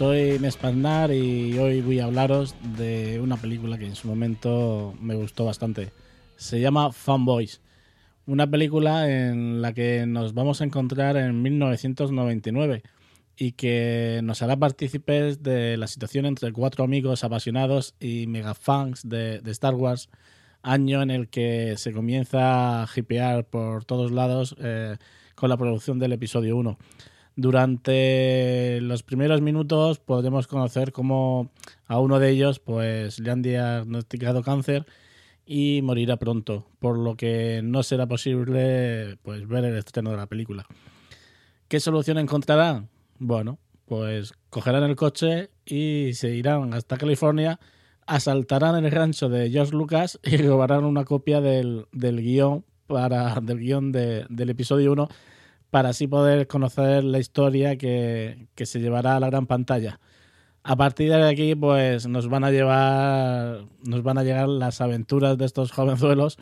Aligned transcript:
Soy 0.00 0.38
Mespandar 0.38 1.12
y 1.12 1.58
hoy 1.58 1.82
voy 1.82 2.00
a 2.00 2.06
hablaros 2.06 2.54
de 2.78 3.20
una 3.20 3.36
película 3.36 3.76
que 3.76 3.84
en 3.84 3.94
su 3.94 4.08
momento 4.08 4.94
me 4.98 5.14
gustó 5.14 5.44
bastante. 5.44 5.92
Se 6.36 6.58
llama 6.58 6.90
Fanboys, 6.90 7.60
una 8.24 8.50
película 8.50 9.10
en 9.10 9.60
la 9.60 9.74
que 9.74 10.06
nos 10.06 10.32
vamos 10.32 10.62
a 10.62 10.64
encontrar 10.64 11.18
en 11.18 11.42
1999 11.42 12.82
y 13.36 13.52
que 13.52 14.22
nos 14.24 14.40
hará 14.40 14.56
partícipes 14.56 15.42
de 15.42 15.76
la 15.76 15.86
situación 15.86 16.24
entre 16.24 16.50
cuatro 16.50 16.82
amigos 16.82 17.22
apasionados 17.22 17.94
y 18.00 18.26
mega 18.26 18.54
fans 18.54 19.06
de, 19.06 19.42
Star 19.48 19.74
Wars, 19.74 20.08
año 20.62 21.02
en 21.02 21.10
el 21.10 21.28
que 21.28 21.74
se 21.76 21.92
comienza 21.92 22.84
a 22.84 22.88
hipear 22.96 23.44
por 23.44 23.84
todos 23.84 24.12
lados 24.12 24.56
eh, 24.60 24.96
con 25.34 25.50
la 25.50 25.58
producción 25.58 25.98
del 25.98 26.14
episodio 26.14 26.56
1. 26.56 26.78
Durante 27.40 28.82
los 28.82 29.02
primeros 29.02 29.40
minutos 29.40 29.98
podremos 29.98 30.46
conocer 30.46 30.92
cómo 30.92 31.50
a 31.86 31.98
uno 31.98 32.18
de 32.18 32.28
ellos 32.28 32.58
pues, 32.58 33.18
le 33.18 33.30
han 33.30 33.40
diagnosticado 33.40 34.42
cáncer 34.42 34.84
y 35.46 35.80
morirá 35.82 36.18
pronto, 36.18 36.66
por 36.80 36.98
lo 36.98 37.16
que 37.16 37.62
no 37.64 37.82
será 37.82 38.06
posible 38.06 39.16
pues, 39.22 39.48
ver 39.48 39.64
el 39.64 39.78
estreno 39.78 40.10
de 40.10 40.18
la 40.18 40.26
película. 40.26 40.66
¿Qué 41.68 41.80
solución 41.80 42.18
encontrarán? 42.18 42.90
Bueno, 43.18 43.58
pues 43.86 44.34
cogerán 44.50 44.82
el 44.82 44.94
coche 44.94 45.48
y 45.64 46.10
se 46.12 46.34
irán 46.34 46.74
hasta 46.74 46.98
California, 46.98 47.58
asaltarán 48.06 48.84
el 48.84 48.90
rancho 48.90 49.30
de 49.30 49.48
George 49.48 49.72
Lucas 49.72 50.20
y 50.22 50.36
robarán 50.46 50.84
una 50.84 51.06
copia 51.06 51.40
del, 51.40 51.86
del 51.90 52.20
guion 52.20 52.66
para, 52.86 53.40
del 53.40 53.60
guion 53.60 53.92
del 53.92 54.50
episodio 54.50 54.92
1 54.92 55.08
para 55.70 55.90
así 55.90 56.06
poder 56.06 56.46
conocer 56.46 57.04
la 57.04 57.18
historia 57.18 57.76
que, 57.76 58.48
se 58.56 58.80
llevará 58.80 59.16
a 59.16 59.20
la 59.20 59.30
gran 59.30 59.46
pantalla. 59.46 60.00
A 60.62 60.76
partir 60.76 61.10
de 61.10 61.28
aquí, 61.28 61.54
pues 61.54 62.06
nos 62.06 62.28
van 62.28 62.44
a 62.44 62.50
llevar, 62.50 63.64
nos 63.84 64.02
van 64.02 64.18
a 64.18 64.24
llegar 64.24 64.48
las 64.48 64.80
aventuras 64.80 65.38
de 65.38 65.46
estos 65.46 65.72
jovenzuelos 65.72 66.36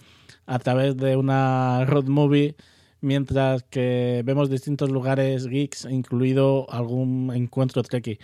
a 0.46 0.58
través 0.58 0.96
de 0.96 1.16
una 1.16 1.84
road 1.84 2.06
movie, 2.06 2.56
mientras 3.00 3.62
que 3.64 4.22
vemos 4.24 4.50
distintos 4.50 4.90
lugares 4.90 5.46
geeks, 5.46 5.84
incluido 5.84 6.66
algún 6.70 7.30
encuentro 7.34 7.82
trekkie. 7.82 8.18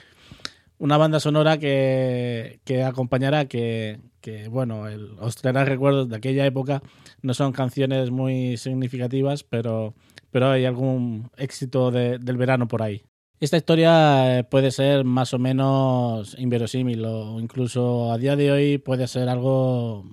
Una 0.78 0.96
banda 0.96 1.20
sonora 1.20 1.58
que, 1.58 2.58
acompañará, 2.84 3.44
que, 3.46 4.00
que 4.20 4.48
bueno, 4.48 4.88
el, 4.88 5.16
os 5.20 5.36
traerá 5.36 5.64
recuerdos 5.64 6.08
de 6.08 6.16
aquella 6.16 6.44
época. 6.44 6.82
No 7.22 7.34
son 7.34 7.52
canciones 7.52 8.10
muy 8.10 8.56
significativas, 8.56 9.44
pero 9.44 9.94
pero 10.34 10.50
hay 10.50 10.64
algún 10.64 11.30
éxito 11.36 11.92
del 11.92 12.36
verano 12.36 12.66
por 12.66 12.82
ahí. 12.82 13.04
Esta 13.38 13.56
historia 13.56 14.40
eh, 14.40 14.42
puede 14.42 14.72
ser 14.72 15.04
más 15.04 15.32
o 15.32 15.38
menos 15.38 16.34
inverosímil 16.36 17.04
o 17.04 17.38
incluso 17.38 18.10
a 18.10 18.18
día 18.18 18.34
de 18.34 18.50
hoy 18.50 18.78
puede 18.78 19.06
ser 19.06 19.28
algo 19.28 20.04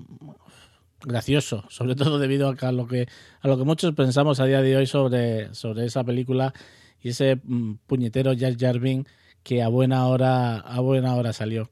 gracioso, 1.04 1.64
sobre 1.70 1.96
todo 1.96 2.20
debido 2.20 2.54
a 2.56 2.72
lo 2.72 2.86
que, 2.86 3.08
a 3.40 3.48
lo 3.48 3.58
que 3.58 3.64
muchos 3.64 3.96
pensamos 3.96 4.40
a 4.40 4.46
día 4.46 4.62
de 4.62 4.78
hoy 4.78 4.86
sobre, 4.86 5.56
sobre 5.56 5.88
esa 5.88 6.04
película 6.04 6.54
y 7.02 7.10
ese 7.10 7.38
mm, 7.44 7.78
puñetero 7.88 8.38
Jar 8.38 8.56
Jarvin 8.60 9.08
que 9.42 9.64
a 9.64 9.70
buena 9.70 10.06
hora, 10.06 10.58
a 10.58 10.82
buena 10.82 11.16
hora 11.16 11.34
salió. 11.34 11.72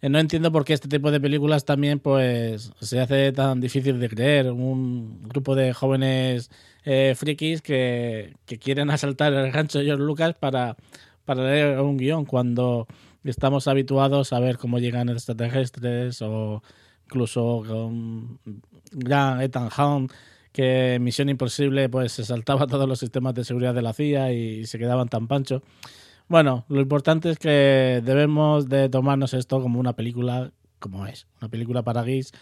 Eh, 0.00 0.10
no 0.10 0.18
entiendo 0.18 0.52
por 0.52 0.64
qué 0.64 0.74
este 0.74 0.88
tipo 0.88 1.10
de 1.10 1.20
películas 1.20 1.64
también 1.64 2.00
pues 2.00 2.70
se 2.80 3.00
hace 3.00 3.32
tan 3.32 3.60
difícil 3.60 3.98
de 3.98 4.08
creer. 4.08 4.52
Un 4.52 5.22
grupo 5.26 5.54
de 5.54 5.72
jóvenes 5.72 6.50
eh, 6.90 7.14
frikis 7.14 7.60
que, 7.60 8.34
quieren 8.46 8.88
asaltar 8.88 9.34
el 9.34 9.52
rancho 9.52 9.78
de 9.78 9.84
George 9.84 10.02
Lucas 10.02 10.34
para, 10.34 10.74
para 11.26 11.44
leer 11.44 11.80
un 11.80 11.98
guion 11.98 12.24
cuando 12.24 12.86
estamos 13.24 13.68
habituados 13.68 14.32
a 14.32 14.40
ver 14.40 14.56
cómo 14.56 14.78
llegan 14.78 15.10
extraterrestres 15.10 16.22
o 16.22 16.62
incluso 17.04 17.62
con 17.68 18.38
gran 18.90 19.42
Ethan 19.42 19.68
Hunt 19.76 20.12
que 20.50 20.96
Misión 20.98 21.28
Imposible 21.28 21.90
pues 21.90 22.12
se 22.12 22.24
saltaba 22.24 22.66
todos 22.66 22.88
los 22.88 22.98
sistemas 22.98 23.34
de 23.34 23.44
seguridad 23.44 23.74
de 23.74 23.82
la 23.82 23.92
CIA 23.92 24.32
y 24.32 24.64
se 24.64 24.78
quedaban 24.78 25.10
tan 25.10 25.28
pancho. 25.28 25.62
Bueno, 26.26 26.64
lo 26.70 26.80
importante 26.80 27.28
es 27.28 27.38
que 27.38 28.00
debemos 28.02 28.66
de 28.66 28.88
tomarnos 28.88 29.34
esto 29.34 29.60
como 29.60 29.78
una 29.78 29.92
película 29.92 30.52
como 30.78 31.06
es, 31.06 31.26
una 31.42 31.50
película 31.50 31.82
para 31.82 32.02
gays 32.02 32.32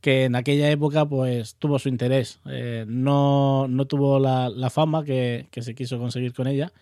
que 0.00 0.24
en 0.24 0.36
aquella 0.36 0.70
época 0.70 1.06
pues 1.06 1.56
tuvo 1.56 1.78
su 1.78 1.88
interés. 1.88 2.40
Eh, 2.46 2.84
no, 2.88 3.66
no, 3.68 3.86
tuvo 3.86 4.18
la, 4.18 4.70
fama 4.70 5.04
que, 5.04 5.48
se 5.60 5.74
quiso 5.74 5.98
conseguir 5.98 6.32
con 6.32 6.46
ella. 6.46 6.72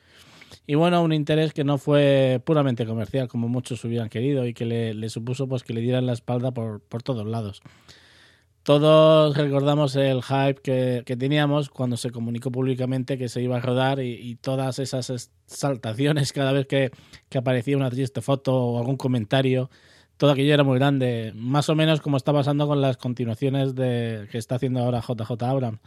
Y 0.67 0.75
bueno, 0.75 1.03
un 1.03 1.13
interés 1.13 1.53
que 1.53 1.65
no 1.65 1.79
fue 1.79 2.41
puramente 2.45 2.87
comercial, 2.87 3.29
como 3.29 3.49
muchos 3.49 3.85
hubieran 3.85 4.09
querido, 4.09 4.47
y 4.47 4.55
que 4.55 4.65
le, 4.65 5.09
supuso 5.09 5.49
pues 5.49 5.63
que 5.63 5.73
le 5.73 5.81
dieran 5.81 6.07
la 6.07 6.13
espalda 6.13 6.53
por, 6.53 6.81
por 6.81 7.03
todos 7.03 7.27
lados. 7.27 7.63
Todos 8.67 9.37
recordamos 9.37 9.95
el 9.95 10.25
hype 10.25 10.61
que, 10.61 11.17
teníamos 11.17 11.71
cuando 11.71 11.97
se 11.97 12.11
comunicó 12.11 12.51
públicamente 12.51 13.17
que 13.17 13.29
se 13.29 13.41
iba 13.41 13.59
a 13.59 13.61
rodar 13.61 14.01
y, 14.01 14.35
todas 14.43 14.81
esas 14.81 15.09
exaltaciones 15.09 16.33
cada 16.33 16.51
vez 16.51 16.67
que, 16.67 16.91
que, 17.29 17.39
aparecía 17.39 17.77
una 17.77 17.91
triste 17.91 18.23
foto 18.23 18.57
o 18.57 18.79
algún 18.79 18.97
comentario. 18.97 19.71
Todo 20.17 20.31
aquello 20.31 20.55
era 20.55 20.65
muy 20.65 20.79
grande, 20.79 21.33
más 21.35 21.69
o 21.69 21.75
menos 21.75 22.01
como 22.01 22.17
está 22.17 22.33
pasando 22.33 22.67
con 22.67 22.81
las 22.81 22.97
continuaciones 22.97 23.75
de, 23.75 24.29
que 24.31 24.39
está 24.39 24.55
haciendo 24.55 24.81
ahora 24.81 25.03
JJ 25.07 25.43
Abrams. 25.43 25.79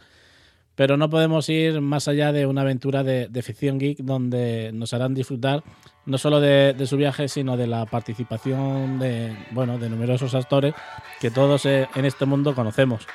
pero 0.76 0.96
no 0.96 1.10
podemos 1.10 1.48
ir 1.48 1.80
más 1.80 2.06
allá 2.06 2.32
de 2.32 2.46
una 2.46 2.60
aventura 2.60 3.02
de, 3.02 3.42
ficción 3.42 3.78
geek 3.78 3.98
donde 3.98 4.70
nos 4.72 4.94
harán 4.94 5.14
disfrutar 5.14 5.64
no 6.06 6.16
solo 6.16 6.40
de, 6.40 6.74
su 6.86 6.96
viaje, 6.96 7.28
sino 7.28 7.56
de 7.56 7.66
la 7.66 7.86
participación 7.86 8.98
de, 8.98 9.36
bueno, 9.50 9.78
de 9.78 9.90
numerosos 9.90 10.34
actores 10.34 10.74
que 11.20 11.30
todos 11.30 11.66
eh, 11.66 11.88
en 11.94 12.04
este 12.04 12.24
mundo 12.24 12.54
conocemos. 12.54 13.06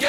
yo 0.00 0.08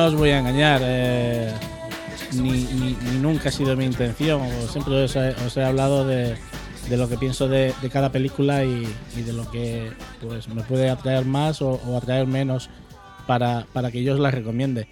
no 0.00 0.06
os 0.06 0.14
voy 0.14 0.30
a 0.30 0.38
engañar. 0.38 0.80
Eh, 0.82 1.52
ni, 2.32 2.64
nunca 3.20 3.50
ha 3.50 3.52
sido 3.52 3.76
mi 3.76 3.84
intención. 3.84 4.40
Siempre 4.70 5.04
os 5.04 5.56
he, 5.56 5.62
hablado 5.62 6.06
de, 6.06 6.36
lo 6.90 7.06
que 7.06 7.18
pienso 7.18 7.48
de, 7.48 7.74
cada 7.92 8.10
película 8.10 8.64
y, 8.64 8.86
de 9.14 9.32
lo 9.34 9.50
que 9.50 9.90
pues 10.22 10.48
me 10.48 10.62
puede 10.62 10.88
atraer 10.88 11.26
más 11.26 11.60
o, 11.60 11.78
atraer 11.98 12.26
menos 12.26 12.70
para, 13.26 13.66
que 13.92 14.02
yo 14.02 14.14
os 14.14 14.20
la 14.20 14.30
recomiende. 14.30 14.88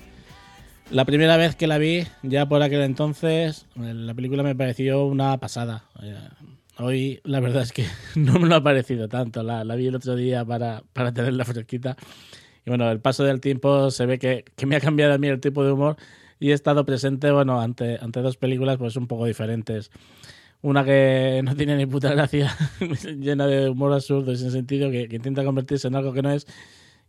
La 0.90 1.06
primera 1.06 1.38
vez 1.38 1.56
que 1.56 1.66
la 1.66 1.78
vi, 1.78 2.06
ya 2.22 2.46
por 2.46 2.62
aquel 2.62 2.82
entonces, 2.82 3.66
la 3.76 4.12
película 4.12 4.42
me 4.42 4.54
pareció 4.54 5.06
una 5.06 5.38
pasada. 5.38 5.84
Eh, 6.02 6.18
hoy 6.78 7.20
la 7.24 7.40
verdad 7.40 7.62
es 7.62 7.72
que 7.72 7.86
no 8.14 8.38
me 8.38 8.46
lo 8.46 8.56
ha 8.56 8.62
parecido 8.62 9.08
tanto. 9.08 9.42
La, 9.42 9.64
vi 9.74 9.86
el 9.86 9.96
otro 9.96 10.16
día 10.16 10.44
para, 10.44 10.82
para 10.92 11.12
tenerla 11.12 11.46
fresquita 11.46 11.96
bueno, 12.68 12.90
el 12.90 13.00
paso 13.00 13.24
del 13.24 13.40
tiempo 13.40 13.90
se 13.90 14.06
ve 14.06 14.18
que, 14.18 14.44
me 14.66 14.76
ha 14.76 14.80
cambiado 14.80 15.14
a 15.14 15.18
mí 15.18 15.28
el 15.28 15.40
tipo 15.40 15.64
de 15.64 15.72
humor 15.72 15.96
y 16.38 16.50
he 16.50 16.52
estado 16.52 16.84
presente, 16.84 17.30
bueno, 17.30 17.60
ante, 17.60 17.98
ante 18.00 18.20
dos 18.20 18.36
películas 18.36 18.78
pues 18.78 18.96
un 18.96 19.06
poco 19.06 19.26
diferentes. 19.26 19.90
Una 20.60 20.84
que 20.84 21.40
no 21.44 21.54
tiene 21.54 21.76
ni 21.76 21.86
puta 21.86 22.10
gracia, 22.12 22.54
llena 23.18 23.46
de 23.46 23.68
humor 23.68 23.92
absurdo 23.92 24.32
y 24.32 24.36
sin 24.36 24.50
sentido, 24.50 24.90
que, 24.90 25.08
intenta 25.10 25.44
convertirse 25.44 25.88
en 25.88 25.94
algo 25.96 26.12
que 26.12 26.22
no 26.22 26.30
es. 26.30 26.46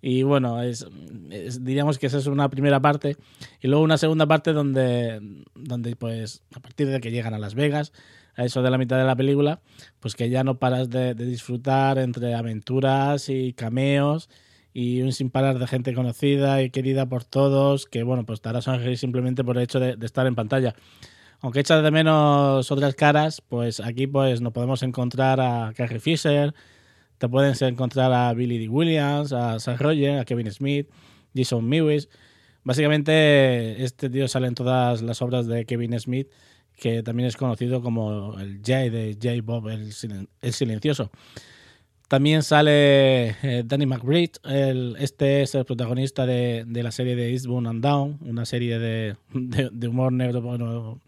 Y 0.02 0.24
bueno, 0.24 0.62
es, 0.62 0.86
diríamos 1.62 1.98
que 1.98 2.08
esa 2.08 2.20
es 2.20 2.28
una 2.28 2.50
primera 2.50 2.80
parte. 2.80 3.18
Y 3.62 3.68
luego 3.68 3.84
una 3.84 3.98
segunda 3.98 4.28
parte 4.28 4.54
donde, 4.54 5.20
donde, 5.56 5.96
pues, 5.96 6.44
a 6.56 6.60
partir 6.60 6.88
de 6.88 7.02
que 7.02 7.12
llegan 7.12 7.34
a 7.34 7.40
Las 7.40 7.56
Vegas, 7.56 7.92
a 8.36 8.46
eso 8.46 8.62
de 8.62 8.70
la 8.70 8.78
mitad 8.78 8.98
de 8.98 9.04
la 9.04 9.16
película, 9.16 9.62
pues 10.00 10.16
que 10.16 10.30
ya 10.30 10.44
no 10.44 10.60
paras 10.60 10.90
de 10.90 11.14
disfrutar 11.16 11.98
entre 11.98 12.36
aventuras 12.36 13.28
y 13.30 13.54
cameos 13.54 14.30
y 14.80 15.02
un 15.02 15.12
sin 15.12 15.30
parar 15.30 15.60
de 15.60 15.68
gente 15.68 15.94
conocida 15.94 16.64
y 16.64 16.70
querida 16.70 17.06
por 17.06 17.26
todos, 17.26 17.86
que 17.86 18.04
bueno, 18.04 18.26
pues 18.26 18.40
te 18.40 18.48
hará 18.48 18.62
sonreír 18.62 18.98
simplemente 18.98 19.44
por 19.44 19.58
el 19.58 19.64
hecho 19.64 19.82
de, 19.82 19.98
estar 20.06 20.26
en 20.26 20.36
pantalla. 20.36 20.74
Aunque 21.42 21.60
echas 21.60 21.84
de 21.84 21.92
menos 21.92 22.72
otras 22.72 22.96
caras, 22.96 23.42
pues 23.42 23.82
aquí 23.82 24.08
pues 24.08 24.40
nos 24.40 24.54
podemos 24.54 24.82
encontrar 24.82 25.42
a 25.42 25.74
Carrie 25.76 26.00
Fisher, 26.00 26.54
te 27.18 27.28
pueden 27.28 27.54
encontrar 27.60 28.14
a 28.14 28.34
Billy 28.34 28.58
D. 28.58 28.70
Williams, 28.70 29.34
a 29.34 29.60
Sam 29.60 29.76
Roger, 29.80 30.18
a 30.18 30.24
Kevin 30.24 30.50
Smith, 30.50 30.88
Jason 31.36 31.68
Mewis. 31.68 32.08
Básicamente 32.64 33.84
este 33.84 34.10
tío 34.10 34.30
sale 34.30 34.48
en 34.48 34.56
todas 34.56 35.02
las 35.02 35.22
obras 35.22 35.46
de 35.46 35.66
Kevin 35.66 36.00
Smith, 36.00 36.30
que 36.78 37.04
también 37.04 37.28
es 37.28 37.36
conocido 37.36 37.82
como 37.82 38.40
el 38.40 38.62
Jay 38.66 38.90
de 38.90 39.18
J. 39.22 39.42
Bob 39.44 39.68
el, 39.68 39.92
el 40.42 40.54
Silencioso. 40.54 41.12
También 42.10 42.42
sale 42.42 43.36
eh, 43.44 43.64
Danny 43.64 43.86
McBride, 43.86 44.32
este 44.98 45.44
es 45.44 45.54
el 45.54 45.64
protagonista 45.64 46.26
de, 46.26 46.66
la 46.68 46.90
serie 46.90 47.16
de 47.16 47.30
Eastbourne 47.30 47.70
and 47.70 47.84
Down, 47.84 48.18
una 48.22 48.46
serie 48.46 48.80
de, 48.80 49.16
humor 49.88 50.12
negro, 50.12 50.42
bueno, 50.42 51.00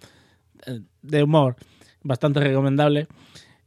eh, 0.68 0.82
de 1.02 1.24
humor 1.24 1.56
bastante 2.04 2.40
recomendable. 2.40 3.08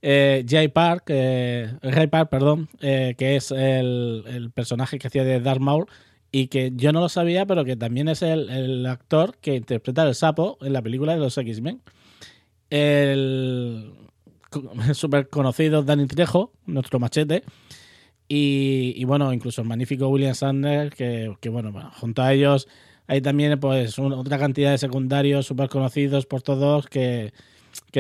Eh, 0.00 0.46
Jay 0.48 0.68
Park, 0.68 1.06
Ray 1.08 2.06
Park, 2.06 2.28
perdón, 2.30 2.68
que 2.78 3.14
es 3.18 3.50
el, 3.50 4.52
personaje 4.54 5.00
que 5.00 5.08
hacía 5.08 5.24
de 5.24 5.40
Darth 5.40 5.60
Maul 5.60 5.86
y 6.30 6.46
que 6.46 6.70
yo 6.76 6.92
no 6.92 7.00
lo 7.00 7.08
sabía, 7.08 7.46
pero 7.46 7.64
que 7.64 7.74
también 7.74 8.06
es 8.06 8.22
el, 8.22 8.48
el 8.48 8.86
actor 8.86 9.36
que 9.40 9.56
interpreta 9.56 10.06
el 10.06 10.14
sapo 10.14 10.56
en 10.62 10.72
la 10.72 10.82
película 10.82 11.14
de 11.14 11.18
los 11.18 11.36
X-Men. 11.36 11.82
El, 12.70 13.92
súper 14.94 15.28
conocido 15.28 15.82
Danny 15.82 16.06
Trejo, 16.06 16.52
nuestro 16.66 16.98
machete. 16.98 17.44
Y, 18.26 19.04
bueno, 19.04 19.32
incluso 19.32 19.60
el 19.60 19.68
magnífico 19.68 20.08
William 20.08 20.34
Sanders, 20.34 20.94
que, 20.94 21.36
bueno, 21.50 21.72
junto 22.00 22.22
a 22.22 22.32
ellos 22.32 22.68
hay 23.06 23.20
también 23.20 23.60
pues 23.60 23.98
otra 23.98 24.38
cantidad 24.38 24.70
de 24.70 24.78
secundarios 24.78 25.46
súper 25.46 25.68
conocidos 25.68 26.24
por 26.24 26.40
todos 26.40 26.86
que, 26.86 27.32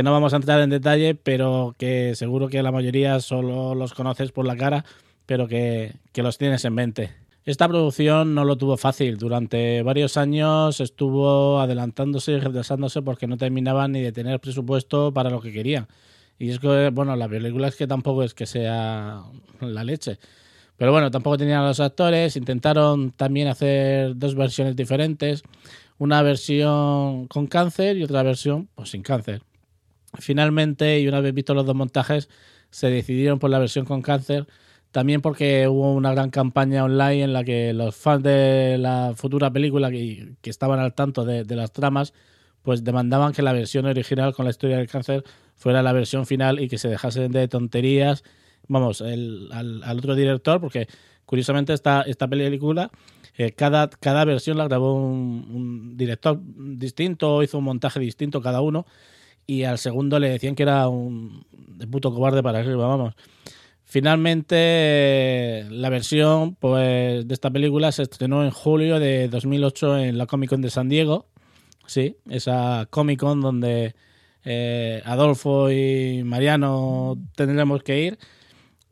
no 0.02 0.12
vamos 0.12 0.32
a 0.32 0.36
entrar 0.36 0.60
en 0.62 0.70
detalle, 0.70 1.14
pero 1.14 1.74
que 1.78 2.14
seguro 2.14 2.48
que 2.48 2.62
la 2.62 2.72
mayoría 2.72 3.20
solo 3.20 3.74
los 3.74 3.92
conoces 3.92 4.32
por 4.32 4.46
la 4.46 4.56
cara, 4.56 4.84
pero 5.26 5.46
que, 5.46 5.94
que 6.12 6.22
los 6.22 6.38
tienes 6.38 6.64
en 6.64 6.74
mente. 6.74 7.10
Esta 7.44 7.68
producción 7.68 8.34
no 8.34 8.44
lo 8.44 8.56
tuvo 8.56 8.78
fácil. 8.78 9.18
Durante 9.18 9.82
varios 9.82 10.16
años 10.16 10.80
estuvo 10.80 11.60
adelantándose 11.60 12.32
y 12.32 12.38
retrasándose 12.38 13.02
porque 13.02 13.26
no 13.26 13.36
terminaban 13.36 13.92
ni 13.92 14.00
de 14.00 14.12
tener 14.12 14.40
presupuesto 14.40 15.12
para 15.12 15.28
lo 15.28 15.42
que 15.42 15.52
querían. 15.52 15.86
Y 16.38 16.50
es 16.50 16.58
que, 16.58 16.90
bueno, 16.90 17.14
la 17.16 17.28
película 17.28 17.68
es 17.68 17.76
que 17.76 17.86
tampoco 17.86 18.22
es 18.22 18.34
que 18.34 18.46
sea 18.46 19.22
la 19.60 19.84
leche. 19.84 20.18
Pero 20.76 20.90
bueno, 20.92 21.10
tampoco 21.10 21.38
tenían 21.38 21.64
los 21.64 21.80
actores. 21.80 22.36
Intentaron 22.36 23.12
también 23.12 23.48
hacer 23.48 24.16
dos 24.16 24.34
versiones 24.34 24.74
diferentes. 24.76 25.42
Una 25.98 26.22
versión 26.22 27.28
con 27.28 27.46
cáncer 27.46 27.96
y 27.96 28.02
otra 28.02 28.22
versión 28.22 28.68
pues, 28.74 28.90
sin 28.90 29.02
cáncer. 29.02 29.42
Finalmente, 30.18 31.00
y 31.00 31.08
una 31.08 31.20
vez 31.20 31.34
visto 31.34 31.54
los 31.54 31.66
dos 31.66 31.74
montajes, 31.74 32.28
se 32.70 32.90
decidieron 32.90 33.38
por 33.38 33.50
la 33.50 33.58
versión 33.58 33.84
con 33.84 34.02
cáncer. 34.02 34.46
También 34.90 35.20
porque 35.22 35.66
hubo 35.68 35.92
una 35.92 36.12
gran 36.12 36.30
campaña 36.30 36.84
online 36.84 37.22
en 37.24 37.32
la 37.32 37.44
que 37.44 37.72
los 37.72 37.96
fans 37.96 38.22
de 38.22 38.76
la 38.78 39.12
futura 39.16 39.52
película 39.52 39.90
que, 39.90 40.34
que 40.40 40.50
estaban 40.50 40.78
al 40.78 40.94
tanto 40.94 41.24
de, 41.24 41.44
de 41.44 41.56
las 41.56 41.72
tramas 41.72 42.12
pues 42.64 42.82
demandaban 42.82 43.32
que 43.32 43.42
la 43.42 43.52
versión 43.52 43.84
original 43.84 44.34
con 44.34 44.46
la 44.46 44.50
historia 44.50 44.78
del 44.78 44.88
cáncer 44.88 45.22
fuera 45.54 45.82
la 45.82 45.92
versión 45.92 46.26
final 46.26 46.58
y 46.60 46.68
que 46.68 46.78
se 46.78 46.88
dejasen 46.88 47.30
de 47.30 47.46
tonterías, 47.46 48.24
vamos, 48.68 49.02
el, 49.02 49.50
al, 49.52 49.98
otro 49.98 50.14
director, 50.14 50.60
porque 50.62 50.88
curiosamente 51.26 51.74
esta, 51.74 52.02
esta 52.02 52.26
película, 52.26 52.90
eh, 53.36 53.52
cada, 53.52 53.90
cada 53.90 54.24
versión 54.24 54.56
la 54.56 54.64
grabó 54.64 54.94
un, 54.94 55.94
director 55.98 56.40
distinto, 56.42 57.42
hizo 57.42 57.58
un 57.58 57.64
montaje 57.64 58.00
distinto 58.00 58.40
cada 58.40 58.62
uno, 58.62 58.86
y 59.46 59.64
al 59.64 59.76
segundo 59.76 60.18
le 60.18 60.30
decían 60.30 60.54
que 60.54 60.62
era 60.62 60.88
un 60.88 61.44
puto 61.90 62.14
cobarde 62.14 62.42
para 62.42 62.60
arriba, 62.60 62.86
vamos. 62.86 63.14
Finalmente, 63.84 65.66
la 65.68 65.90
versión 65.90 66.54
pues, 66.54 67.28
de 67.28 67.34
esta 67.34 67.50
película 67.50 67.92
se 67.92 68.04
estrenó 68.04 68.42
en 68.42 68.50
julio 68.50 68.98
de 68.98 69.28
2008 69.28 69.98
en 69.98 70.16
la 70.16 70.24
Comic 70.24 70.48
Con 70.48 70.62
de 70.62 70.70
San 70.70 70.88
Diego 70.88 71.26
Sí, 71.86 72.16
esa 72.28 72.86
Comic 72.90 73.20
Con 73.20 73.40
donde 73.40 73.94
eh, 74.44 75.02
Adolfo 75.04 75.70
y 75.70 76.22
Mariano 76.24 77.18
tendremos 77.34 77.82
que 77.82 78.02
ir. 78.02 78.18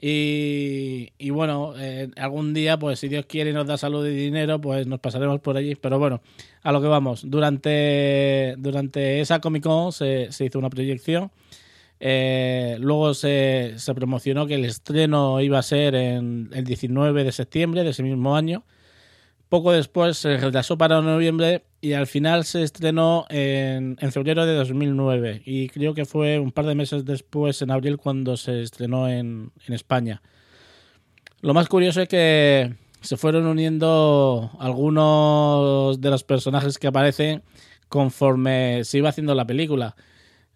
Y, 0.04 1.30
bueno, 1.30 1.74
eh, 1.78 2.10
algún 2.16 2.54
día, 2.54 2.76
pues 2.76 2.98
si 2.98 3.06
Dios 3.06 3.24
quiere 3.26 3.50
y 3.50 3.52
nos 3.52 3.68
da 3.68 3.76
salud 3.78 4.04
y 4.04 4.10
dinero, 4.10 4.60
pues 4.60 4.84
nos 4.88 4.98
pasaremos 4.98 5.40
por 5.40 5.56
allí. 5.56 5.76
Pero 5.76 6.00
bueno, 6.00 6.20
a 6.62 6.72
lo 6.72 6.82
que 6.82 6.88
vamos. 6.88 7.22
Durante, 7.24 8.56
durante 8.58 9.20
esa 9.20 9.40
Comic 9.40 9.62
Con 9.62 9.92
se, 9.92 10.28
hizo 10.40 10.58
una 10.58 10.70
proyección. 10.70 11.30
Eh, 12.00 12.78
luego 12.80 13.14
se, 13.14 13.74
se, 13.76 13.94
promocionó 13.94 14.48
que 14.48 14.56
el 14.56 14.64
estreno 14.64 15.40
iba 15.40 15.60
a 15.60 15.62
ser 15.62 15.94
en 15.94 16.50
el 16.52 16.64
19 16.64 17.22
de 17.22 17.30
septiembre 17.30 17.84
de 17.84 17.90
ese 17.90 18.02
mismo 18.02 18.34
año. 18.34 18.64
Poco 19.52 19.72
después 19.72 20.16
se 20.16 20.38
retrasó 20.38 20.78
para 20.78 21.02
noviembre 21.02 21.66
y 21.82 21.92
al 21.92 22.06
final 22.06 22.46
se 22.46 22.62
estrenó 22.62 23.26
en, 23.28 23.98
en, 24.00 24.10
febrero 24.10 24.46
de 24.46 24.54
2009 24.54 25.42
y 25.44 25.68
creo 25.68 25.92
que 25.92 26.06
fue 26.06 26.38
un 26.38 26.52
par 26.52 26.64
de 26.64 26.74
meses 26.74 27.04
después, 27.04 27.60
en 27.60 27.70
abril, 27.70 27.98
cuando 27.98 28.38
se 28.38 28.62
estrenó 28.62 29.10
en, 29.10 29.52
en 29.66 29.74
España. 29.74 30.22
Lo 31.42 31.52
más 31.52 31.68
curioso 31.68 32.00
es 32.00 32.08
que 32.08 32.76
se 33.02 33.18
fueron 33.18 33.44
uniendo 33.44 34.50
algunos 34.58 36.00
de 36.00 36.08
los 36.08 36.24
personajes 36.24 36.78
que 36.78 36.86
aparecen 36.86 37.42
conforme 37.90 38.84
se 38.84 38.96
iba 38.96 39.10
haciendo 39.10 39.34
la 39.34 39.46
película. 39.46 39.96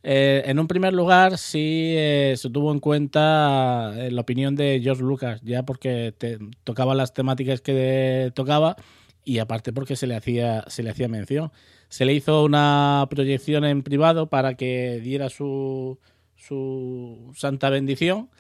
Eh, 0.09 0.45
en 0.49 0.61
un 0.61 0.69
primer 0.69 0.93
lugar, 0.95 1.37
sí 1.37 1.95
eh, 1.97 2.35
se 2.37 2.49
tuvo 2.49 2.71
en 2.71 2.79
cuenta 2.79 3.93
eh, 3.97 4.13
la 4.13 4.21
opinión 4.21 4.55
de 4.55 4.79
George 4.81 5.03
Lucas, 5.03 5.41
ya 5.43 5.65
porque 5.65 6.15
tocaba 6.63 6.95
las 6.95 7.13
temáticas 7.13 7.61
que 7.61 8.31
tocaba 8.33 8.77
y 9.25 9.39
aparte 9.39 9.73
porque 9.73 9.97
se 9.97 10.07
le 10.07 10.15
hacía 10.15 10.63
se 10.69 10.85
le 10.85 10.91
hacía 10.91 11.09
mención. 11.09 11.51
Se 11.89 12.05
le 12.05 12.15
hizo 12.15 12.45
una 12.45 13.05
proyección 13.11 13.65
en 13.65 13.83
privado 13.83 14.29
para 14.29 14.55
que 14.55 15.01
diera 15.03 15.29
su, 15.29 15.99
su 16.37 17.33
santa 17.35 17.69
bendición 17.69 18.31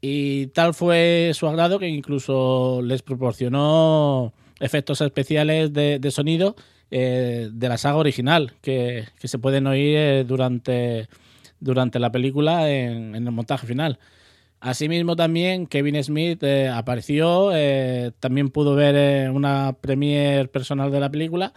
y 0.00 0.46
tal 0.48 0.74
fue 0.74 1.32
su 1.34 1.48
agrado 1.48 1.80
que 1.80 1.88
incluso 1.88 2.82
les 2.84 3.02
proporcionó 3.02 4.32
efectos 4.60 5.00
especiales 5.00 5.72
de 5.72 6.10
sonido 6.12 6.54
eh, 6.90 7.48
de 7.52 7.68
la 7.68 7.78
saga 7.78 7.96
original 7.96 8.52
que, 8.60 9.04
que 9.20 9.28
se 9.28 9.38
pueden 9.38 9.66
oír 9.66 9.96
eh, 9.96 10.24
durante, 10.24 11.08
durante 11.60 11.98
la 11.98 12.10
película 12.10 12.70
en, 12.70 13.14
el 13.14 13.30
montaje 13.30 13.66
final. 13.66 13.98
Asimismo 14.60 15.16
también 15.16 15.66
Kevin 15.66 16.02
Smith 16.02 16.42
eh, 16.42 16.68
apareció, 16.68 17.50
también 18.20 18.50
pudo 18.50 18.74
ver 18.74 19.30
una 19.30 19.76
premiere 19.80 20.48
personal 20.48 20.90
de 20.90 21.00
la 21.00 21.10
película 21.10 21.54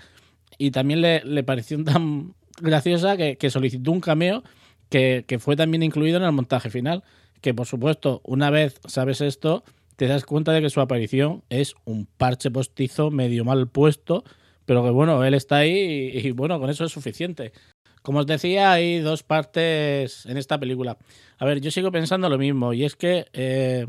y 0.57 0.71
también 0.71 1.01
le, 1.01 1.23
le 1.25 1.43
pareció 1.43 1.83
tan 1.83 2.33
graciosa 2.61 3.17
que, 3.17 3.35
que 3.37 3.49
solicitó 3.49 3.91
un 3.91 3.99
cameo 3.99 4.43
que, 4.89 5.25
que, 5.27 5.39
fue 5.39 5.55
también 5.55 5.83
incluido 5.83 6.17
en 6.17 6.23
el 6.23 6.31
montaje 6.31 6.69
final. 6.69 7.03
Que 7.41 7.53
por 7.53 7.65
supuesto, 7.65 8.21
una 8.23 8.49
vez 8.49 8.79
sabes 8.87 9.19
esto, 9.19 9.63
te 9.95 10.07
das 10.07 10.25
cuenta 10.25 10.51
de 10.51 10.61
que 10.61 10.69
su 10.69 10.79
aparición 10.79 11.43
es 11.49 11.75
un 11.85 12.05
parche 12.05 12.51
postizo 12.51 13.11
medio 13.11 13.43
mal 13.45 13.67
puesto, 13.67 14.23
pero 14.65 14.83
que 14.83 14.89
bueno, 14.89 15.23
él 15.23 15.33
está 15.33 15.57
ahí 15.57 16.11
y, 16.13 16.31
bueno, 16.31 16.59
con 16.59 16.69
eso 16.69 16.85
es 16.85 16.91
suficiente. 16.91 17.53
Como 18.01 18.19
os 18.19 18.25
decía, 18.25 18.71
hay 18.71 18.99
dos 18.99 19.23
partes 19.23 20.25
en 20.25 20.37
esta 20.37 20.59
película. 20.59 20.97
A 21.37 21.45
ver, 21.45 21.61
yo 21.61 21.71
sigo 21.71 21.91
pensando 21.91 22.29
lo 22.29 22.37
mismo, 22.37 22.73
y 22.73 22.83
es 22.83 22.95
que 22.95 23.27
eh, 23.33 23.87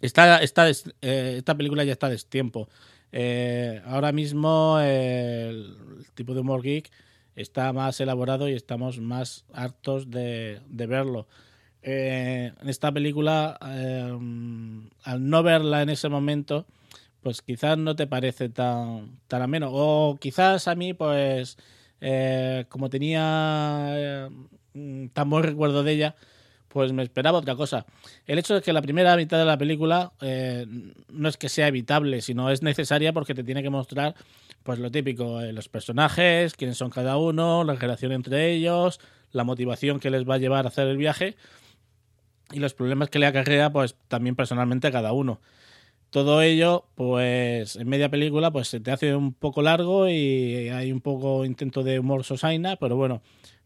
esta, 0.00 0.42
eh, 0.42 1.34
esta 1.38 1.54
película 1.56 1.84
ya 1.84 1.92
está 1.92 2.08
de 2.08 2.18
tiempo. 2.18 2.68
Eh, 3.12 3.80
ahora 3.86 4.12
mismo 4.12 4.78
el 4.80 5.74
tipo 6.14 6.34
de 6.34 6.40
humor 6.40 6.62
geek 6.62 6.90
está 7.34 7.72
más 7.72 8.00
elaborado 8.00 8.48
y 8.48 8.52
estamos 8.52 9.00
más 9.00 9.44
hartos 9.52 10.10
de, 10.10 10.60
de 10.68 10.86
verlo. 10.86 11.26
Eh, 11.82 12.52
en 12.60 12.68
esta 12.68 12.90
película, 12.90 13.50
al 13.60 15.30
no 15.30 15.42
verla 15.42 15.82
en 15.82 15.88
ese 15.88 16.08
momento, 16.08 16.66
pues 17.26 17.42
quizás 17.42 17.76
no 17.76 17.96
te 17.96 18.06
parece 18.06 18.50
tan, 18.50 19.18
tan 19.26 19.42
ameno. 19.42 19.70
O 19.72 20.16
quizás 20.16 20.68
a 20.68 20.76
mí, 20.76 20.94
pues 20.94 21.58
eh, 22.00 22.66
como 22.68 22.88
tenía 22.88 23.88
eh, 23.96 25.08
tan 25.12 25.28
buen 25.28 25.42
recuerdo 25.42 25.82
de 25.82 25.90
ella, 25.90 26.14
pues 26.68 26.92
me 26.92 27.02
esperaba 27.02 27.38
otra 27.38 27.56
cosa. 27.56 27.84
El 28.26 28.38
hecho 28.38 28.54
de 28.54 28.62
que 28.62 28.72
la 28.72 28.80
primera 28.80 29.16
mitad 29.16 29.38
de 29.38 29.44
la 29.44 29.58
película 29.58 30.12
eh, 30.20 30.66
no 31.10 31.28
es 31.28 31.36
que 31.36 31.48
sea 31.48 31.66
evitable, 31.66 32.20
sino 32.20 32.48
es 32.48 32.62
necesaria 32.62 33.12
porque 33.12 33.34
te 33.34 33.42
tiene 33.42 33.60
que 33.60 33.70
mostrar 33.70 34.14
pues 34.62 34.78
lo 34.78 34.92
típico, 34.92 35.40
eh, 35.40 35.52
los 35.52 35.68
personajes, 35.68 36.54
quiénes 36.54 36.76
son 36.76 36.90
cada 36.90 37.16
uno, 37.16 37.64
la 37.64 37.74
relación 37.74 38.12
entre 38.12 38.52
ellos, 38.52 39.00
la 39.32 39.42
motivación 39.42 39.98
que 39.98 40.10
les 40.10 40.22
va 40.28 40.36
a 40.36 40.38
llevar 40.38 40.64
a 40.64 40.68
hacer 40.68 40.86
el 40.86 40.96
viaje 40.96 41.34
y 42.52 42.60
los 42.60 42.74
problemas 42.74 43.10
que 43.10 43.18
le 43.18 43.26
acarrea 43.26 43.70
pues 43.70 43.96
también 44.06 44.36
personalmente 44.36 44.86
a 44.86 44.92
cada 44.92 45.10
uno 45.10 45.40
todo 46.16 46.40
ello, 46.40 46.86
pues 46.94 47.76
en 47.76 47.90
media 47.90 48.08
película, 48.08 48.50
pues 48.50 48.68
se 48.68 48.80
te 48.80 48.90
hace 48.90 49.14
un 49.14 49.34
poco 49.34 49.60
largo 49.60 50.08
y 50.08 50.70
hay 50.70 50.90
un 50.90 51.02
poco 51.02 51.44
intento 51.44 51.82
de 51.82 51.98
humor 51.98 52.24
sosaina, 52.24 52.76
pero 52.76 52.96
bueno, 52.96 53.20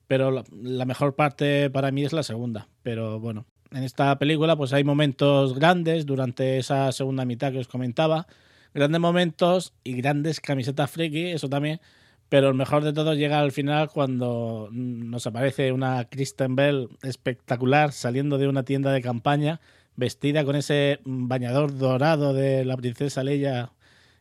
pero 0.09 0.33
la, 0.33 0.85
mejor 0.85 1.15
parte 1.15 1.71
para 1.71 1.93
mí 1.93 2.03
es 2.03 2.13
la 2.13 2.25
segunda. 2.25 2.67
Pero 2.83 3.21
bueno, 3.21 3.47
en 3.71 3.85
esta 3.85 4.19
película, 4.19 4.57
pues 4.57 4.73
hay 4.73 4.83
momentos 4.83 5.55
grandes 5.55 6.07
durante 6.07 6.59
esa 6.59 6.91
segunda 6.91 7.25
mitad 7.25 7.53
que 7.53 7.61
os 7.61 7.69
comentaba, 7.69 8.27
grandes 8.75 9.01
momentos 9.01 9.73
y 9.85 9.93
grandes 9.93 10.41
camisetas 10.41 10.91
friki, 10.91 11.27
eso 11.27 11.49
también. 11.49 11.81
Pero 12.29 12.49
el 12.49 12.55
mejor 12.55 12.83
de 12.83 12.93
todo 12.93 13.15
llega 13.15 13.39
al 13.39 13.53
final 13.53 13.91
cuando 13.91 14.71
nos 14.73 15.25
aparece 15.25 15.71
una 15.71 16.05
Kristen 16.07 16.57
Bell 16.57 16.89
espectacular 17.05 17.93
saliendo 17.93 18.39
de 18.39 18.49
una 18.49 18.65
tienda 18.65 18.91
de 18.91 19.03
campaña 19.03 19.61
vestida 19.97 20.45
con 20.45 20.57
ese 20.57 21.01
bañador 21.05 21.77
dorado 21.77 22.33
de 22.33 22.65
la 22.65 22.77
princesa 22.77 23.23
Leia, 23.23 23.73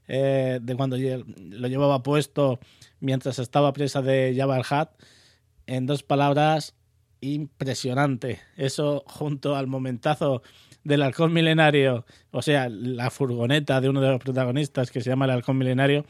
eh, 0.07 0.59
de 0.61 0.75
cuando 0.75 0.97
lo 0.97 1.67
llevaba 1.67 2.03
puesto 2.03 2.59
mientras 2.99 3.39
estaba 3.39 3.73
presa 3.73 4.01
de 4.01 4.33
Jabba 4.35 4.57
el 4.57 4.63
Hutt. 4.63 4.89
En 5.67 5.85
dos 5.85 6.03
palabras, 6.03 6.75
impresionante. 7.21 8.39
Eso 8.57 9.03
junto 9.07 9.55
al 9.55 9.67
momentazo 9.67 10.41
del 10.83 11.03
halcón 11.03 11.33
milenario, 11.33 12.05
o 12.31 12.41
sea, 12.41 12.69
la 12.69 13.09
furgoneta 13.09 13.81
de 13.81 13.89
uno 13.89 14.01
de 14.01 14.09
los 14.09 14.19
protagonistas 14.19 14.91
que 14.91 15.01
se 15.01 15.09
llama 15.09 15.25
el 15.25 15.31
halcón 15.31 15.57
milenario, 15.57 16.05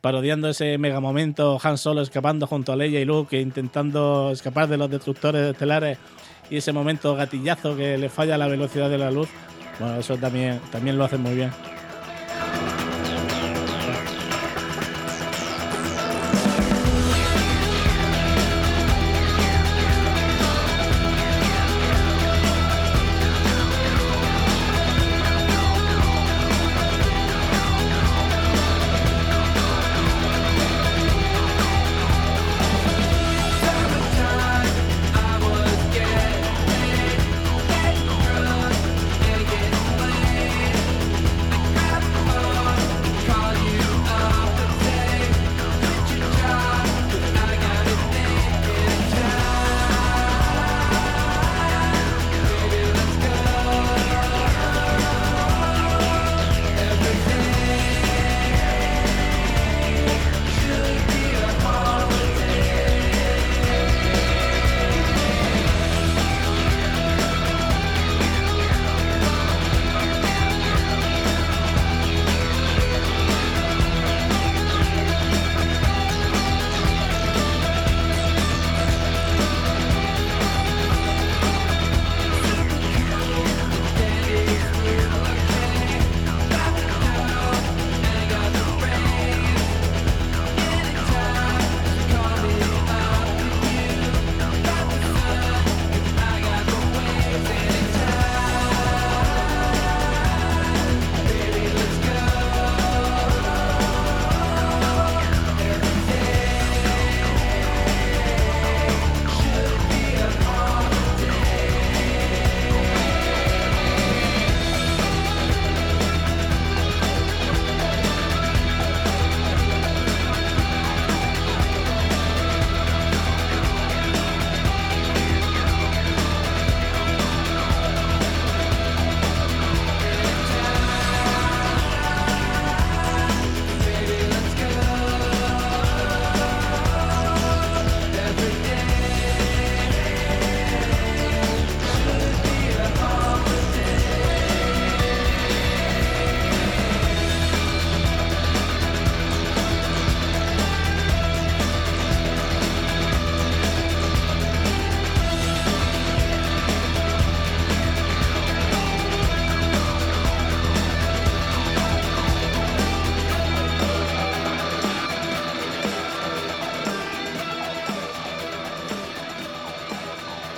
parodiando 0.00 0.48
ese 0.48 0.78
mega 0.78 1.00
momento, 1.00 1.58
Han 1.62 1.78
Solo 1.78 2.02
escapando 2.02 2.46
junto 2.46 2.72
a 2.72 2.76
Leia 2.76 3.00
y 3.00 3.04
Luke, 3.04 3.40
intentando 3.40 4.30
escapar 4.30 4.68
de 4.68 4.76
los 4.76 4.90
destructores 4.90 5.50
estelares 5.50 5.98
y 6.50 6.56
ese 6.58 6.72
momento 6.72 7.14
gatillazo 7.14 7.76
que 7.76 7.98
le 7.98 8.08
falla 8.08 8.38
la 8.38 8.46
velocidad 8.46 8.88
de 8.88 8.98
la 8.98 9.10
luz, 9.10 9.28
bueno, 9.78 9.96
eso 9.96 10.16
también, 10.16 10.60
también 10.70 10.96
lo 10.96 11.04
hacen 11.04 11.22
muy 11.22 11.34
bien. 11.34 11.50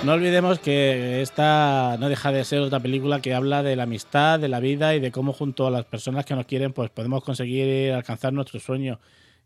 No 0.09 0.15
olvidemos 0.15 0.57
que 0.57 1.21
esta 1.21 1.95
no 1.99 2.09
deja 2.09 2.31
de 2.31 2.43
ser 2.43 2.61
otra 2.61 2.79
película 2.79 3.21
que 3.21 3.35
habla 3.35 3.61
de 3.61 3.75
la 3.75 3.83
amistad, 3.83 4.39
de 4.39 4.47
la 4.47 4.59
vida 4.59 4.95
y 4.95 4.99
de 4.99 5.11
cómo 5.11 5.33
junto 5.33 5.67
a 5.67 5.69
las 5.69 5.85
personas 5.85 6.25
que 6.25 6.33
nos 6.33 6.47
quieren 6.47 6.73
pues 6.73 6.89
podemos 6.89 7.23
conseguir 7.23 7.93
alcanzar 7.93 8.33
nuestro 8.33 8.59
sueño. 8.59 8.99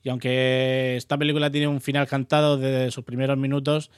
Y 0.04 0.10
aunque 0.10 0.96
esta 0.96 1.18
película 1.18 1.52
tiene 1.52 1.68
un 1.68 1.82
final 1.82 2.08
cantado 2.08 2.56
desde 2.58 2.92
sus 2.92 3.04
primeros 3.04 3.38
minutos, 3.38 3.92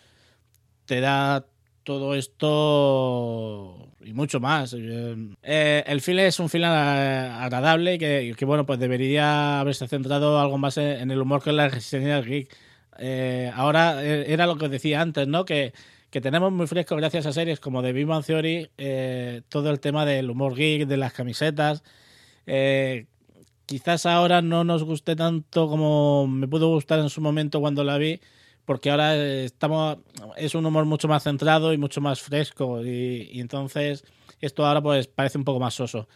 te 0.85 1.01
da 1.01 1.45
todo 1.83 2.15
esto 2.15 3.91
y 4.03 4.13
mucho 4.13 4.39
más. 4.39 4.75
Eh, 4.75 5.83
el 5.85 6.01
film 6.01 6.17
es 6.17 6.39
un 6.39 6.49
film 6.49 6.65
agradable 6.65 7.99
que, 7.99 8.33
que, 8.35 8.45
bueno, 8.45 8.65
pues 8.65 8.79
debería 8.79 9.59
haberse 9.59 9.87
centrado 9.87 10.39
algo 10.39 10.57
más 10.57 10.77
en, 10.77 11.11
el 11.11 11.21
humor 11.21 11.43
que 11.43 11.51
en 11.51 11.57
la 11.57 11.69
resistencia 11.69 12.15
del 12.15 12.25
geek. 12.25 12.57
Eh, 12.97 13.51
ahora 13.53 14.03
eh, 14.03 14.33
era 14.33 14.47
lo 14.47 14.57
que 14.57 14.65
os 14.65 14.71
decía 14.71 15.01
antes, 15.01 15.27
¿no? 15.27 15.45
Que, 15.45 15.71
que, 16.15 16.21
tenemos 16.21 16.49
muy 16.49 16.65
fresco 16.65 16.95
gracias 16.95 17.25
a 17.25 17.33
series 17.33 17.59
como 17.59 17.83
The 17.83 17.91
Big 17.91 18.05
Bang 18.05 18.23
Theory 18.23 18.69
todo 19.49 19.69
el 19.69 19.81
tema 19.81 20.05
del 20.05 20.29
humor 20.29 20.55
geek, 20.55 20.87
de 20.87 20.95
las 20.95 21.11
camisetas. 21.11 21.83
quizás 23.65 24.05
ahora 24.05 24.41
no 24.41 24.63
nos 24.63 24.85
guste 24.85 25.17
tanto 25.17 25.67
como 25.67 26.25
me 26.25 26.47
pudo 26.47 26.69
gustar 26.69 26.99
en 26.99 27.09
su 27.09 27.19
momento 27.19 27.59
cuando 27.59 27.83
la 27.83 27.97
vi 27.97 28.21
porque 28.63 28.91
ahora 28.91 29.13
estamos 29.17 29.97
es 30.37 30.55
un 30.55 30.65
humor 30.65 30.85
mucho 30.85 31.09
más 31.09 31.23
centrado 31.23 31.73
y 31.73 31.77
mucho 31.77 31.99
más 31.99 32.21
fresco 32.21 32.81
y, 32.85 33.41
entonces 33.41 34.05
esto 34.39 34.65
ahora 34.65 34.81
pues 34.81 35.07
parece 35.07 35.37
un 35.37 35.43
poco 35.43 35.59
más 35.59 35.73
soso. 35.73 36.07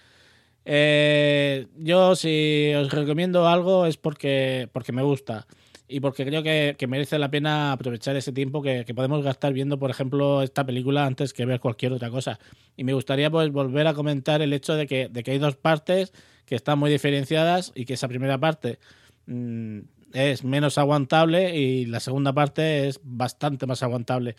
Eh, 0.64 1.68
yo 1.76 2.16
si 2.16 2.72
os 2.74 2.90
recomiendo 2.90 3.50
algo 3.50 3.86
es 3.86 3.98
porque, 3.98 4.70
porque 4.72 4.94
me 4.94 5.02
gusta 5.02 5.46
y 5.90 6.00
porque 6.00 6.26
creo 6.26 6.44
que, 6.44 6.76
merece 6.88 7.18
la 7.18 7.32
pena 7.32 7.72
aprovechar 7.72 8.16
ese 8.16 8.32
tiempo 8.32 8.62
que, 8.62 8.86
podemos 8.96 9.24
gastar 9.24 9.54
viendo, 9.54 9.80
por 9.80 9.90
ejemplo, 9.90 10.42
esta 10.42 10.66
película 10.66 11.06
antes 11.06 11.34
que 11.34 11.46
ver 11.46 11.60
cualquier 11.60 11.94
otra 11.94 12.10
cosa. 12.10 12.40
Y 12.78 12.84
me 12.84 12.94
gustaría 12.94 13.32
pues 13.32 13.52
volver 13.52 13.88
a 13.88 13.94
comentar 13.94 14.42
el 14.42 14.54
hecho 14.54 14.76
de 14.76 14.88
que, 14.88 15.10
de 15.10 15.24
que 15.24 15.32
hay 15.32 15.40
dos 15.40 15.56
partes 15.56 16.14
que 16.46 16.56
están 16.56 16.80
muy 16.80 16.92
diferenciadas 16.92 17.72
y 17.76 17.86
que 17.86 17.94
esa 17.94 18.08
primera 18.08 18.38
parte 18.38 18.80
mm, 19.26 19.80
es 20.14 20.44
menos 20.44 20.78
aguantable 20.78 21.56
y 21.56 21.86
la 21.86 22.00
segunda 22.00 22.34
parte 22.34 22.88
es 22.88 23.00
bastante 23.04 23.66
más 23.66 23.84
aguantable. 23.84 24.36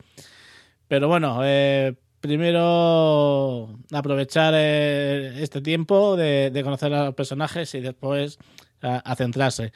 Pero 0.88 1.09
bueno, 1.09 1.40
eh, 1.45 1.95
primero 2.21 3.78
aprovechar 3.93 4.54
eh, 4.56 5.43
este 5.43 5.60
tiempo 5.60 6.17
de, 6.17 6.60
conocer 6.63 6.93
a 6.95 7.06
los 7.06 7.15
personajes 7.15 7.75
y 7.75 7.80
después 7.80 8.39
a, 8.82 9.15
centrarse. 9.15 9.73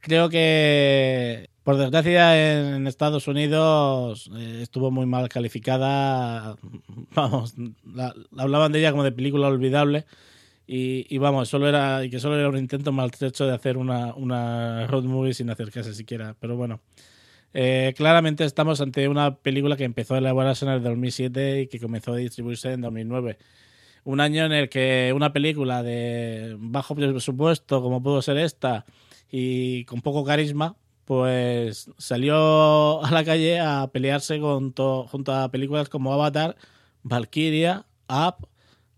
Creo 0.00 0.28
que, 0.28 1.50
por 1.64 1.76
desgracia, 1.76 2.74
en 2.76 2.86
Estados 2.86 3.28
Unidos 3.28 4.30
eh, 4.36 4.60
estuvo 4.62 4.90
muy 4.90 5.06
mal 5.06 5.28
calificada. 5.28 6.56
Vamos, 7.14 7.54
hablaban 8.36 8.72
de 8.72 8.80
ella 8.80 8.90
como 8.92 9.04
de 9.04 9.12
película 9.12 9.48
olvidable. 9.48 10.06
Y, 10.70 11.16
vamos, 11.16 11.48
solo 11.48 11.66
era, 11.66 12.04
y 12.04 12.10
que 12.10 12.20
solo 12.20 12.38
era 12.38 12.46
un 12.50 12.58
intento 12.58 12.92
maltrecho 12.92 13.46
de 13.46 13.54
hacer 13.54 13.78
una, 13.78 14.14
una 14.14 14.86
road 14.86 15.04
movie 15.04 15.32
sin 15.32 15.48
acercarse 15.48 15.94
siquiera. 15.94 16.36
Pero 16.38 16.56
bueno, 16.56 16.82
eh, 17.54 17.94
claramente 17.96 18.44
estamos 18.44 18.80
ante 18.80 19.08
una 19.08 19.36
película 19.36 19.76
que 19.76 19.84
empezó 19.84 20.14
a 20.14 20.18
elaborarse 20.18 20.66
en 20.66 20.72
el 20.72 20.82
2007 20.82 21.62
y 21.62 21.66
que 21.68 21.80
comenzó 21.80 22.12
a 22.12 22.16
distribuirse 22.16 22.72
en 22.72 22.82
2009. 22.82 23.38
Un 24.04 24.20
año 24.20 24.44
en 24.44 24.52
el 24.52 24.68
que 24.68 25.12
una 25.14 25.32
película 25.32 25.82
de 25.82 26.56
bajo 26.58 26.94
presupuesto, 26.94 27.82
como 27.82 28.02
pudo 28.02 28.22
ser 28.22 28.38
esta, 28.38 28.84
y 29.30 29.84
con 29.84 30.00
poco 30.00 30.24
carisma, 30.24 30.76
pues 31.04 31.90
salió 31.98 33.04
a 33.04 33.10
la 33.10 33.24
calle 33.24 33.60
a 33.60 33.88
pelearse 33.92 34.40
junto 34.40 35.32
a 35.32 35.50
películas 35.50 35.88
como 35.88 36.12
Avatar, 36.12 36.56
Valkyria, 37.02 37.86
Up, 38.08 38.48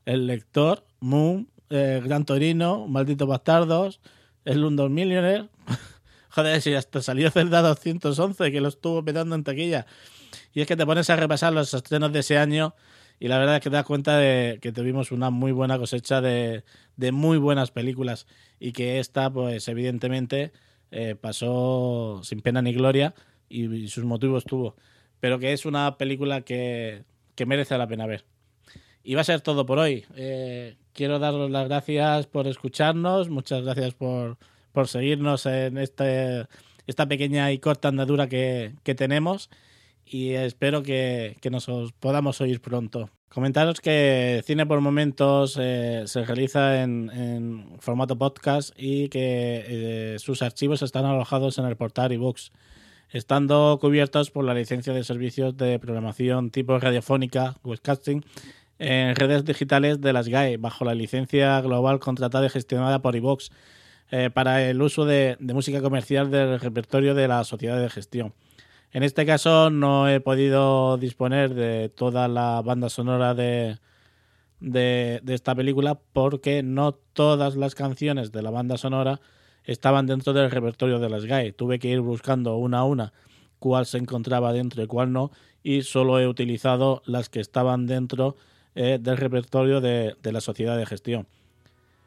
El 0.05 0.27
Lector, 0.27 0.85
Moon 1.01 1.49
eh, 1.71 2.03
Gran 2.05 2.25
Torino, 2.25 2.89
Malditos 2.89 3.29
Bastardos, 3.29 4.01
El 4.45 4.61
London 4.61 4.93
Millionaire. 4.93 5.49
Joder, 6.31 6.61
si 6.61 6.75
hasta 6.75 7.01
salió 7.01 7.31
Zelda 7.31 7.63
211, 7.63 8.51
que 8.51 8.61
lo 8.61 8.69
estuvo 8.69 9.05
petando 9.05 9.37
en 9.37 9.45
taquilla. 9.45 9.87
Y 10.53 10.61
es 10.61 10.67
que 10.67 10.77
te 10.77 10.85
pones 10.85 11.09
a 11.11 11.17
repasar 11.17 11.53
los 11.53 11.73
estrenos 11.73 12.13
de 12.13 12.21
ese 12.21 12.39
año 12.39 12.75
y 13.21 13.29
la 13.29 13.39
verdad 13.39 13.57
es 13.57 13.61
que 13.63 13.69
te 13.69 13.77
das 13.77 13.85
cuenta 13.85 14.17
de 14.17 14.59
que 14.63 14.73
tuvimos 14.73 15.13
una 15.13 15.29
muy 15.29 15.53
buena 15.53 15.79
cosecha 15.79 16.23
de, 16.23 16.65
muy 17.13 17.37
buenas 17.37 17.71
películas 17.71 18.27
y 18.59 18.73
que 18.73 18.99
esta, 18.99 19.31
pues 19.31 19.69
evidentemente, 19.69 20.53
eh, 20.91 21.17
pasó 21.21 22.23
sin 22.25 22.41
pena 22.41 22.63
ni 22.63 22.73
gloria 22.73 23.15
y, 23.51 23.89
sus 23.89 24.05
motivos 24.05 24.45
tuvo. 24.45 24.75
Pero 25.21 25.39
que 25.39 25.53
es 25.53 25.67
una 25.67 25.99
película 25.99 26.41
que, 26.41 27.05
que 27.35 27.45
merece 27.45 27.77
la 27.77 27.87
pena 27.87 28.07
ver. 28.07 28.25
Y 29.05 29.17
va 29.17 29.21
a 29.21 29.25
ser 29.25 29.43
todo 29.43 29.67
por 29.67 29.79
hoy. 29.79 30.07
Eh, 30.17 30.77
quiero 30.95 31.19
daros 31.19 31.51
las 31.51 31.69
gracias 31.69 32.27
por 32.27 32.47
escucharnos, 32.47 33.29
muchas 33.29 33.63
gracias 33.63 33.93
por, 33.93 34.39
por 34.73 34.89
seguirnos 34.89 35.45
en 35.45 35.77
este, 35.77 36.47
esta 36.87 37.07
pequeña 37.07 37.53
y 37.53 37.59
corta 37.59 37.89
andadura 37.89 38.31
que, 38.31 38.73
que 38.83 38.95
tenemos 38.95 39.51
y 40.11 40.33
espero 40.33 40.83
que, 40.83 41.37
que, 41.41 41.51
nos 41.51 41.69
podamos 42.01 42.41
oír 42.41 42.61
pronto. 42.61 43.11
Comentaros 43.29 43.81
que 43.81 44.43
Cine 44.45 44.67
por 44.67 44.81
Momentos 44.81 45.57
eh, 45.61 46.03
se 46.07 46.25
realiza 46.25 46.83
en, 46.83 47.77
formato 47.79 48.19
podcast 48.19 48.75
y 48.77 49.09
que 49.09 49.65
eh, 49.67 50.17
sus 50.19 50.43
archivos 50.43 50.83
están 50.83 51.05
alojados 51.05 51.59
en 51.59 51.67
el 51.67 51.77
portal 51.77 52.11
ebooks, 52.11 52.51
estando 53.11 53.79
cubiertos 53.81 54.33
por 54.33 54.45
la 54.45 54.55
licencia 54.55 54.93
de 54.93 55.05
servicios 55.05 55.57
de 55.57 55.79
programación 55.79 56.51
tipo 56.51 56.77
radiofónica, 56.79 57.55
webcasting 57.63 58.25
en 58.81 59.15
redes 59.15 59.45
digitales 59.45 60.01
de 60.01 60.13
las 60.13 60.27
GAE, 60.27 60.57
bajo 60.57 60.85
la 60.85 60.95
licencia 60.95 61.61
global 61.61 62.01
contratada 62.01 62.47
y 62.47 62.51
gestionada 62.51 63.01
por 63.01 63.15
iVox, 63.15 63.51
eh, 64.11 64.31
para 64.31 64.69
el 64.69 64.83
uso 64.83 65.05
de, 65.05 65.37
música 65.39 65.81
comercial 65.81 66.31
del 66.31 66.59
repertorio 66.59 67.15
de 67.15 67.29
la 67.29 67.45
sociedad 67.45 67.81
de 67.81 67.91
gestión. 67.91 68.33
En 68.93 69.03
este 69.03 69.25
caso 69.25 69.71
no 69.71 70.09
he 70.09 70.21
podido 70.21 70.97
disponer 70.97 71.55
de 71.55 71.89
toda 71.89 72.27
la 72.29 72.61
banda 72.63 72.89
sonora 72.89 73.35
de, 73.35 73.79
de, 74.61 75.21
esta 75.29 75.55
película 75.55 75.99
porque 76.13 76.63
no 76.63 76.93
todas 76.93 77.57
las 77.57 77.75
canciones 77.75 78.33
de 78.33 78.43
la 78.43 78.51
banda 78.51 78.79
sonora 78.79 79.21
estaban 79.65 80.07
dentro 80.07 80.33
del 80.33 80.51
repertorio 80.51 80.99
de 80.99 81.09
las 81.09 81.25
GAE. 81.25 81.53
Tuve 81.53 81.79
que 81.79 81.89
ir 81.89 82.01
buscando 82.01 82.57
una 82.57 82.81
a 82.81 82.85
una 82.85 83.13
cuál 83.61 83.87
se 83.87 83.99
encontraba 83.99 84.53
dentro 84.53 84.83
y 84.83 84.87
cuál 84.87 85.13
no, 85.13 85.31
y 85.63 85.83
solo 85.83 86.19
he 86.19 86.27
utilizado 86.27 87.03
las 87.05 87.29
que 87.29 87.41
estaban 87.41 87.87
dentro 87.87 88.35
eh, 88.75 88.99
del 89.01 89.17
repertorio 89.17 89.81
de, 89.81 90.17
la 90.23 90.41
sociedad 90.41 90.77
de 90.77 90.87
gestión. 90.87 91.29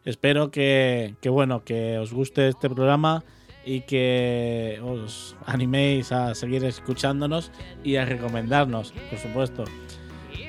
Espero 0.04 0.52
que, 0.52 1.16
bueno, 1.24 1.64
que 1.64 1.98
os 1.98 2.12
guste 2.12 2.50
este 2.50 2.70
programa 2.70 3.24
y 3.66 3.82
que 3.82 4.80
os 4.84 5.36
animéis 5.46 6.12
a 6.12 6.36
seguir 6.36 6.64
escuchándonos 6.66 7.52
y 7.84 7.96
a 7.96 8.06
recomendarnos, 8.06 8.94
por 9.10 9.20
supuesto. 9.20 9.64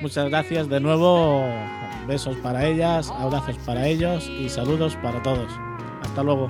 Muchas 0.01 0.29
gracias 0.29 0.67
de 0.67 0.79
nuevo, 0.79 1.45
besos 2.07 2.35
para 2.37 2.65
ellas, 2.65 3.09
abrazos 3.11 3.57
para 3.65 3.87
ellos 3.87 4.29
y 4.29 4.49
saludos 4.49 4.95
para 4.97 5.21
todos. 5.23 5.51
Hasta 6.01 6.23
luego. 6.23 6.47